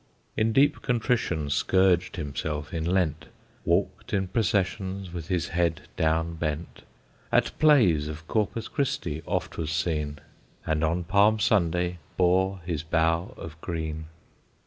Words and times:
In 0.35 0.51
deep 0.51 0.81
contrition 0.81 1.51
scourged 1.51 2.15
himself 2.15 2.73
in 2.73 2.83
Lent, 2.83 3.27
Walked 3.65 4.13
in 4.13 4.29
processions, 4.29 5.13
with 5.13 5.27
his 5.27 5.49
head 5.49 5.81
down 5.95 6.33
bent, 6.37 6.81
At 7.31 7.51
plays 7.59 8.07
of 8.07 8.27
Corpus 8.27 8.67
Christi 8.67 9.21
oft 9.27 9.59
was 9.59 9.69
seen, 9.71 10.17
And 10.65 10.83
on 10.83 11.03
Palm 11.03 11.37
Sunday 11.37 11.99
bore 12.17 12.61
his 12.65 12.81
bough 12.81 13.35
of 13.37 13.61
green. 13.61 14.05